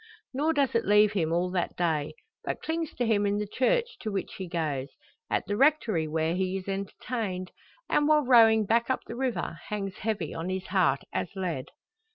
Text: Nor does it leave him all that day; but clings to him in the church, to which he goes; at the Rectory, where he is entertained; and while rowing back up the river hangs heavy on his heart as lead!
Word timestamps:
Nor 0.33 0.53
does 0.53 0.73
it 0.73 0.83
leave 0.85 1.11
him 1.11 1.31
all 1.31 1.51
that 1.51 1.75
day; 1.75 2.15
but 2.43 2.63
clings 2.63 2.91
to 2.95 3.05
him 3.05 3.27
in 3.27 3.37
the 3.37 3.45
church, 3.45 3.99
to 3.99 4.11
which 4.11 4.33
he 4.39 4.47
goes; 4.49 4.87
at 5.29 5.45
the 5.45 5.55
Rectory, 5.55 6.07
where 6.07 6.33
he 6.33 6.57
is 6.57 6.67
entertained; 6.67 7.51
and 7.87 8.07
while 8.07 8.25
rowing 8.25 8.65
back 8.65 8.89
up 8.89 9.01
the 9.05 9.15
river 9.15 9.59
hangs 9.67 9.97
heavy 9.97 10.33
on 10.33 10.49
his 10.49 10.65
heart 10.69 11.03
as 11.13 11.27
lead! 11.35 11.67